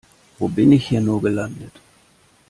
[0.39, 1.73] Wo bin ich hier nur gelandet?